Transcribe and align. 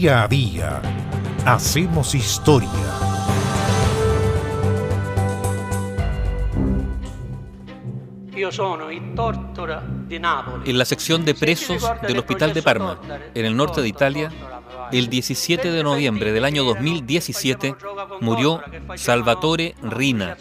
Día 0.00 0.22
a 0.22 0.28
día 0.28 0.80
hacemos 1.44 2.14
historia. 2.14 2.68
En 10.64 10.78
la 10.78 10.84
sección 10.84 11.24
de 11.24 11.34
presos 11.34 11.82
del 12.06 12.18
Hospital 12.18 12.54
de 12.54 12.62
Parma, 12.62 13.00
en 13.34 13.44
el 13.44 13.56
norte 13.56 13.82
de 13.82 13.88
Italia, 13.88 14.30
el 14.92 15.08
17 15.08 15.72
de 15.72 15.82
noviembre 15.82 16.30
del 16.30 16.44
año 16.44 16.62
2017 16.62 17.74
murió 18.20 18.62
Salvatore 18.94 19.74
Rina, 19.82 20.36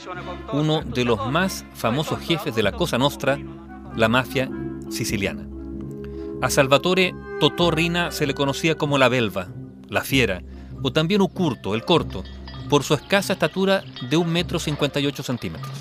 uno 0.54 0.84
de 0.84 1.04
los 1.04 1.32
más 1.32 1.66
famosos 1.74 2.20
jefes 2.20 2.56
de 2.56 2.62
la 2.62 2.74
Cosa 2.74 3.00
Nostra, 3.00 3.40
la 3.96 4.08
mafia 4.08 4.52
siciliana. 4.92 5.57
A 6.40 6.52
Salvatore 6.52 7.16
Totò 7.40 7.72
Rina 7.72 8.12
se 8.12 8.28
le 8.28 8.36
conocía 8.36 8.76
como 8.76 9.00
la 9.00 9.10
Belva, 9.10 9.48
la 9.90 10.04
Fiera, 10.04 10.44
o 10.84 10.94
también 10.94 11.22
Ucurto, 11.22 11.74
el 11.74 11.84
Corto, 11.84 12.24
por 12.70 12.84
su 12.84 12.94
escasa 12.94 13.34
estatura 13.34 13.84
de 14.08 14.18
1,58 14.18 14.26
metro 14.26 14.60
58 14.60 15.24
centímetros. 15.24 15.74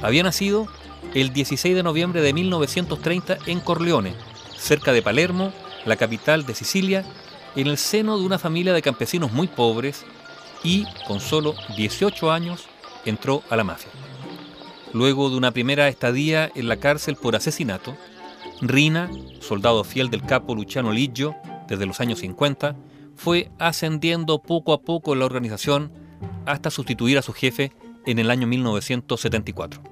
Había 0.00 0.22
nacido 0.22 0.68
el 1.12 1.32
16 1.32 1.74
de 1.74 1.82
noviembre 1.82 2.20
de 2.20 2.32
1930 2.32 3.38
en 3.46 3.58
Corleone, 3.58 4.14
cerca 4.56 4.92
de 4.92 5.02
Palermo, 5.02 5.52
la 5.84 5.96
capital 5.96 6.46
de 6.46 6.54
Sicilia, 6.54 7.04
en 7.56 7.66
el 7.66 7.76
seno 7.76 8.16
de 8.16 8.24
una 8.24 8.38
familia 8.38 8.74
de 8.74 8.82
campesinos 8.82 9.32
muy 9.32 9.48
pobres 9.48 10.04
y, 10.62 10.86
con 11.08 11.18
solo 11.18 11.54
18 11.76 12.30
años, 12.30 12.66
entró 13.04 13.42
a 13.50 13.56
la 13.56 13.64
mafia. 13.64 13.90
Luego 14.92 15.30
de 15.30 15.36
una 15.36 15.50
primera 15.50 15.88
estadía 15.88 16.48
en 16.54 16.68
la 16.68 16.76
cárcel 16.76 17.16
por 17.16 17.34
asesinato, 17.34 17.96
Rina, 18.68 19.10
soldado 19.40 19.84
fiel 19.84 20.10
del 20.10 20.22
capo 20.22 20.54
Luciano 20.54 20.92
Liggio 20.92 21.36
desde 21.68 21.86
los 21.86 22.00
años 22.00 22.20
50, 22.20 22.76
fue 23.14 23.50
ascendiendo 23.58 24.40
poco 24.40 24.72
a 24.72 24.80
poco 24.80 25.12
en 25.12 25.20
la 25.20 25.26
organización 25.26 25.92
hasta 26.46 26.70
sustituir 26.70 27.18
a 27.18 27.22
su 27.22 27.32
jefe 27.32 27.72
en 28.06 28.18
el 28.18 28.30
año 28.30 28.46
1974. 28.46 29.82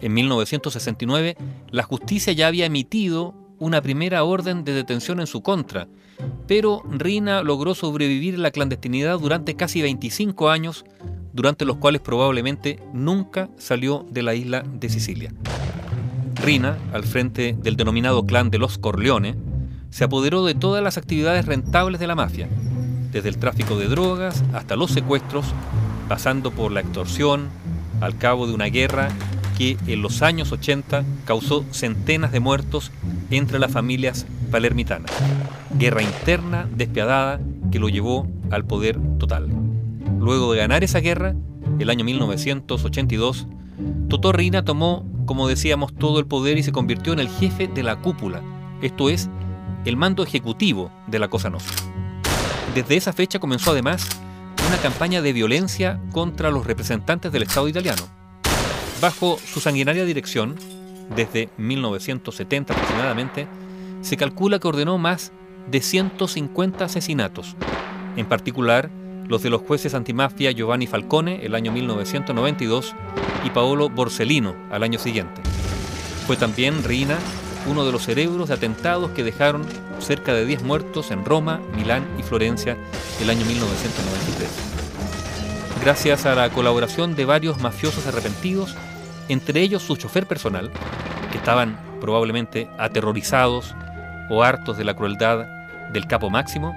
En 0.00 0.14
1969, 0.14 1.36
la 1.70 1.82
justicia 1.82 2.32
ya 2.32 2.46
había 2.46 2.66
emitido 2.66 3.34
una 3.58 3.82
primera 3.82 4.24
orden 4.24 4.64
de 4.64 4.72
detención 4.72 5.20
en 5.20 5.26
su 5.26 5.42
contra, 5.42 5.88
pero 6.46 6.82
Rina 6.90 7.42
logró 7.42 7.74
sobrevivir 7.74 8.38
la 8.38 8.50
clandestinidad 8.50 9.18
durante 9.18 9.56
casi 9.56 9.82
25 9.82 10.48
años, 10.48 10.84
durante 11.32 11.64
los 11.64 11.76
cuales 11.76 12.00
probablemente 12.00 12.78
nunca 12.94 13.50
salió 13.58 14.06
de 14.10 14.22
la 14.22 14.34
isla 14.34 14.62
de 14.62 14.88
Sicilia. 14.88 15.32
Rina, 16.42 16.78
al 16.92 17.04
frente 17.04 17.56
del 17.60 17.76
denominado 17.76 18.24
clan 18.24 18.50
de 18.50 18.58
los 18.58 18.78
Corleone, 18.78 19.36
se 19.90 20.04
apoderó 20.04 20.44
de 20.44 20.54
todas 20.54 20.82
las 20.82 20.96
actividades 20.96 21.46
rentables 21.46 22.00
de 22.00 22.06
la 22.06 22.14
mafia, 22.14 22.48
desde 23.12 23.28
el 23.28 23.38
tráfico 23.38 23.76
de 23.78 23.88
drogas 23.88 24.42
hasta 24.54 24.76
los 24.76 24.90
secuestros, 24.90 25.46
pasando 26.08 26.50
por 26.50 26.72
la 26.72 26.80
extorsión, 26.80 27.48
al 28.00 28.16
cabo 28.16 28.46
de 28.46 28.54
una 28.54 28.66
guerra 28.66 29.08
que 29.58 29.76
en 29.86 30.00
los 30.00 30.22
años 30.22 30.52
80 30.52 31.04
causó 31.26 31.64
centenas 31.70 32.32
de 32.32 32.40
muertos 32.40 32.90
entre 33.30 33.58
las 33.58 33.70
familias 33.70 34.26
palermitanas. 34.50 35.10
Guerra 35.78 36.02
interna 36.02 36.66
despiadada 36.74 37.40
que 37.70 37.78
lo 37.78 37.88
llevó 37.88 38.26
al 38.50 38.64
poder 38.64 38.98
total. 39.18 39.48
Luego 40.18 40.52
de 40.52 40.58
ganar 40.58 40.82
esa 40.82 41.00
guerra, 41.00 41.34
el 41.78 41.90
año 41.90 42.04
1982, 42.04 43.46
Totò 44.08 44.32
Rina 44.32 44.64
tomó, 44.64 45.04
como 45.30 45.46
decíamos, 45.46 45.94
todo 45.94 46.18
el 46.18 46.26
poder 46.26 46.58
y 46.58 46.64
se 46.64 46.72
convirtió 46.72 47.12
en 47.12 47.20
el 47.20 47.28
jefe 47.28 47.68
de 47.68 47.84
la 47.84 47.94
cúpula, 47.94 48.42
esto 48.82 49.08
es, 49.08 49.30
el 49.84 49.96
mando 49.96 50.24
ejecutivo 50.24 50.90
de 51.06 51.20
la 51.20 51.28
Cosa 51.28 51.48
Nostra. 51.48 51.76
Desde 52.74 52.96
esa 52.96 53.12
fecha 53.12 53.38
comenzó 53.38 53.70
además 53.70 54.08
una 54.66 54.76
campaña 54.78 55.22
de 55.22 55.32
violencia 55.32 56.00
contra 56.10 56.50
los 56.50 56.66
representantes 56.66 57.30
del 57.30 57.44
Estado 57.44 57.68
italiano. 57.68 58.02
Bajo 59.00 59.38
su 59.38 59.60
sanguinaria 59.60 60.04
dirección, 60.04 60.56
desde 61.14 61.48
1970 61.58 62.72
aproximadamente, 62.72 63.46
se 64.00 64.16
calcula 64.16 64.58
que 64.58 64.66
ordenó 64.66 64.98
más 64.98 65.30
de 65.70 65.80
150 65.80 66.84
asesinatos, 66.84 67.54
en 68.16 68.26
particular 68.26 68.90
los 69.30 69.42
de 69.44 69.48
los 69.48 69.62
jueces 69.62 69.94
antimafia 69.94 70.50
Giovanni 70.50 70.88
Falcone 70.88 71.46
el 71.46 71.54
año 71.54 71.70
1992 71.70 72.96
y 73.44 73.50
Paolo 73.50 73.88
Borsellino 73.88 74.56
al 74.72 74.82
año 74.82 74.98
siguiente. 74.98 75.40
Fue 76.26 76.36
también 76.36 76.82
Rina 76.82 77.16
uno 77.68 77.84
de 77.86 77.92
los 77.92 78.02
cerebros 78.02 78.48
de 78.48 78.54
atentados 78.54 79.12
que 79.12 79.22
dejaron 79.22 79.64
cerca 80.00 80.34
de 80.34 80.44
10 80.46 80.64
muertos 80.64 81.12
en 81.12 81.24
Roma, 81.24 81.60
Milán 81.76 82.08
y 82.18 82.24
Florencia 82.24 82.76
el 83.20 83.30
año 83.30 83.46
1993. 83.46 84.48
Gracias 85.84 86.26
a 86.26 86.34
la 86.34 86.50
colaboración 86.50 87.14
de 87.14 87.24
varios 87.24 87.60
mafiosos 87.60 88.08
arrepentidos, 88.08 88.74
entre 89.28 89.60
ellos 89.60 89.82
su 89.82 89.94
chofer 89.94 90.26
personal, 90.26 90.72
que 91.30 91.38
estaban 91.38 91.78
probablemente 92.00 92.68
aterrorizados 92.78 93.76
o 94.28 94.42
hartos 94.42 94.76
de 94.76 94.82
la 94.82 94.94
crueldad 94.94 95.46
del 95.92 96.08
capo 96.08 96.30
máximo, 96.30 96.74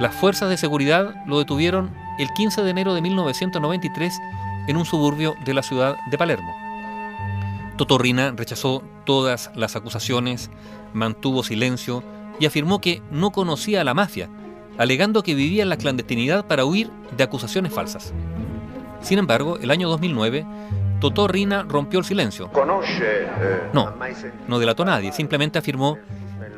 las 0.00 0.14
fuerzas 0.14 0.48
de 0.48 0.56
seguridad 0.56 1.14
lo 1.26 1.38
detuvieron 1.38 1.94
el 2.18 2.30
15 2.30 2.62
de 2.62 2.70
enero 2.70 2.94
de 2.94 3.02
1993 3.02 4.18
en 4.66 4.78
un 4.78 4.86
suburbio 4.86 5.34
de 5.44 5.52
la 5.52 5.62
ciudad 5.62 5.96
de 6.10 6.16
Palermo. 6.16 6.54
Totorrina 7.76 8.32
rechazó 8.34 8.82
todas 9.04 9.50
las 9.54 9.76
acusaciones, 9.76 10.50
mantuvo 10.94 11.42
silencio 11.42 12.02
y 12.38 12.46
afirmó 12.46 12.80
que 12.80 13.02
no 13.10 13.30
conocía 13.30 13.82
a 13.82 13.84
la 13.84 13.92
mafia, 13.92 14.30
alegando 14.78 15.22
que 15.22 15.34
vivía 15.34 15.62
en 15.62 15.68
la 15.68 15.76
clandestinidad 15.76 16.46
para 16.46 16.64
huir 16.64 16.90
de 17.14 17.22
acusaciones 17.22 17.70
falsas. 17.70 18.14
Sin 19.02 19.18
embargo, 19.18 19.58
el 19.58 19.70
año 19.70 19.90
2009, 19.90 20.46
Totò 21.00 21.28
Rina 21.28 21.66
rompió 21.68 21.98
el 21.98 22.06
silencio. 22.06 22.50
Eh, 23.02 23.68
no, 23.74 23.92
no 24.48 24.58
delató 24.58 24.82
a 24.84 24.86
nadie, 24.86 25.12
simplemente 25.12 25.58
afirmó 25.58 25.98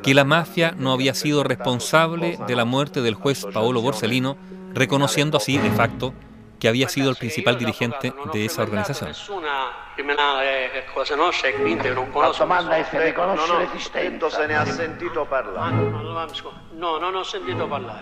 que 0.03 0.15
la 0.15 0.25
mafia 0.25 0.75
no 0.77 0.93
había 0.93 1.15
sido 1.15 1.45
responsable 1.45 2.39
de 2.47 2.57
la 2.57 2.65
muerte 2.65 3.03
del 3.03 3.15
juez 3.15 3.47
Paolo 3.53 3.81
Borsellino, 3.81 4.37
reconociendo 4.75 5.37
así 5.37 5.59
de 5.59 5.71
facto 5.71 6.13
que 6.59 6.69
había 6.69 6.89
sido 6.89 7.11
el 7.11 7.17
principal 7.17 7.59
dirigente 7.59 8.13
de 8.33 8.45
esa 8.45 8.63
organización. 8.63 9.13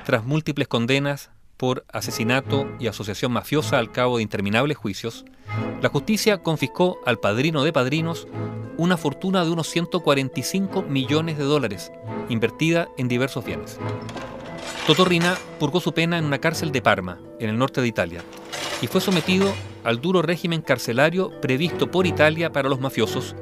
Tras 0.04 0.24
múltiples 0.24 0.68
condenas 0.68 1.30
por 1.56 1.84
asesinato 1.92 2.68
y 2.78 2.86
asociación 2.86 3.32
mafiosa 3.32 3.78
al 3.78 3.92
cabo 3.92 4.16
de 4.16 4.22
interminables 4.22 4.76
juicios, 4.76 5.24
la 5.80 5.88
justicia 5.88 6.42
confiscó 6.42 6.98
al 7.06 7.18
padrino 7.18 7.64
de 7.64 7.72
padrinos 7.72 8.28
una 8.76 8.96
fortuna 8.96 9.44
de 9.44 9.50
unos 9.50 9.68
145 9.68 10.82
millones 10.82 11.38
de 11.38 11.44
dólares, 11.44 11.92
invertida 12.28 12.88
en 12.96 13.08
diversos 13.08 13.44
bienes. 13.44 13.78
Totorrina 14.86 15.36
purgó 15.58 15.80
su 15.80 15.92
pena 15.92 16.18
en 16.18 16.24
una 16.24 16.38
cárcel 16.38 16.72
de 16.72 16.82
Parma, 16.82 17.18
en 17.38 17.50
el 17.50 17.58
norte 17.58 17.80
de 17.80 17.88
Italia, 17.88 18.22
y 18.82 18.86
fue 18.86 19.00
sometido 19.00 19.52
al 19.84 20.00
duro 20.00 20.22
régimen 20.22 20.62
carcelario 20.62 21.30
previsto 21.40 21.90
por 21.90 22.06
Italia 22.06 22.52
para 22.52 22.68
los 22.68 22.80
mafiosos, 22.80 23.34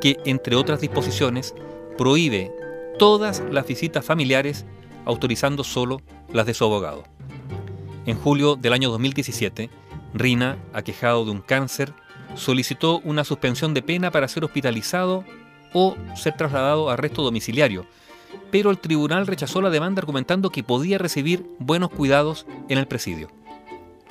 que, 0.00 0.18
entre 0.24 0.56
otras 0.56 0.80
disposiciones, 0.80 1.54
prohíbe 1.96 2.52
todas 2.98 3.42
las 3.50 3.66
visitas 3.66 4.04
familiares, 4.04 4.64
autorizando 5.04 5.64
solo 5.64 6.00
las 6.32 6.46
de 6.46 6.54
su 6.54 6.64
abogado. 6.64 7.04
En 8.06 8.16
julio 8.16 8.56
del 8.56 8.72
año 8.72 8.90
2017, 8.90 9.70
Rina, 10.14 10.56
aquejado 10.72 11.24
de 11.24 11.32
un 11.32 11.40
cáncer, 11.40 11.92
solicitó 12.36 13.00
una 13.00 13.24
suspensión 13.24 13.74
de 13.74 13.82
pena 13.82 14.10
para 14.10 14.28
ser 14.28 14.44
hospitalizado 14.44 15.24
o 15.72 15.96
ser 16.16 16.36
trasladado 16.36 16.88
a 16.88 16.94
arresto 16.94 17.22
domiciliario, 17.22 17.84
pero 18.50 18.70
el 18.70 18.78
tribunal 18.78 19.26
rechazó 19.26 19.60
la 19.60 19.70
demanda 19.70 20.00
argumentando 20.00 20.50
que 20.50 20.62
podía 20.62 20.98
recibir 20.98 21.44
buenos 21.58 21.90
cuidados 21.90 22.46
en 22.68 22.78
el 22.78 22.86
presidio. 22.86 23.28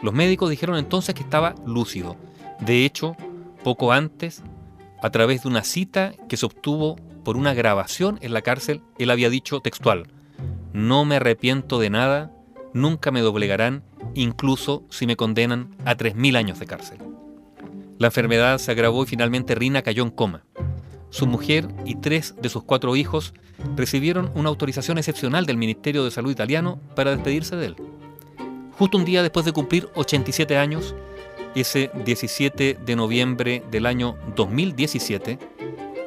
Los 0.02 0.14
médicos 0.14 0.50
dijeron 0.50 0.76
entonces 0.76 1.16
que 1.16 1.24
estaba 1.24 1.56
lúcido. 1.66 2.18
De 2.60 2.84
hecho, 2.84 3.16
poco 3.64 3.94
antes, 3.94 4.44
a 5.02 5.10
través 5.10 5.44
de 5.44 5.50
una 5.50 5.64
cita 5.64 6.14
que 6.28 6.36
se 6.36 6.46
obtuvo 6.46 6.98
por 7.24 7.38
una 7.38 7.54
grabación 7.54 8.20
en 8.22 8.34
la 8.34 8.42
cárcel, 8.42 8.82
él 9.00 9.10
había 9.10 9.30
dicho 9.30 9.62
textual, 9.62 10.08
no 10.74 11.06
me 11.06 11.16
arrepiento 11.16 11.80
de 11.80 11.90
nada, 11.90 12.32
nunca 12.74 13.12
me 13.12 13.22
doblegarán, 13.22 13.84
incluso 14.16 14.84
si 14.90 15.08
me 15.08 15.16
condenan 15.16 15.76
a 15.86 15.96
3.000 15.96 16.36
años 16.36 16.60
de 16.60 16.66
cárcel. 16.66 16.98
La 18.00 18.08
enfermedad 18.08 18.58
se 18.58 18.72
agravó 18.72 19.04
y 19.04 19.08
finalmente 19.08 19.56
Rina 19.56 19.82
cayó 19.82 20.04
en 20.04 20.10
coma. 20.10 20.44
Su 21.10 21.28
mujer 21.28 21.68
y 21.86 21.96
tres 21.96 22.34
de 22.42 22.50
sus 22.50 22.64
cuatro 22.64 22.96
hijos 22.96 23.34
recibieron 23.76 24.32
una 24.36 24.50
autorización 24.50 24.98
excepcional 24.98 25.46
del 25.46 25.58
Ministerio 25.58 26.04
de 26.04 26.12
Salud 26.12 26.32
italiano 26.32 26.80
para 26.96 27.12
despedirse 27.12 27.56
de 27.56 27.68
él. 27.68 27.76
Justo 28.78 28.98
un 28.98 29.06
día 29.06 29.22
después 29.22 29.46
de 29.46 29.54
cumplir 29.54 29.90
87 29.94 30.58
años, 30.58 30.96
ese 31.56 31.92
17 32.04 32.80
de 32.84 32.96
noviembre 32.96 33.64
del 33.70 33.86
año 33.86 34.18
2017, 34.36 35.38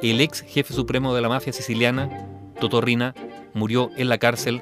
el 0.03 0.21
ex 0.21 0.41
jefe 0.41 0.73
supremo 0.73 1.15
de 1.15 1.21
la 1.21 1.29
mafia 1.29 1.53
siciliana, 1.53 2.27
Totorrina, 2.59 3.15
murió 3.53 3.89
en 3.95 4.09
la 4.09 4.17
cárcel 4.17 4.61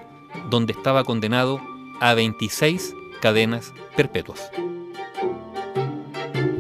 donde 0.49 0.73
estaba 0.73 1.03
condenado 1.03 1.59
a 1.99 2.13
26 2.13 2.93
cadenas 3.21 3.73
perpetuas. 3.95 4.51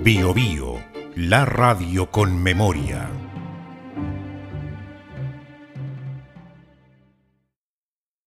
Bio 0.03 0.33
Bio, 0.33 0.83
la 1.15 1.45
radio 1.45 2.11
con 2.11 2.41
memoria. 2.41 3.24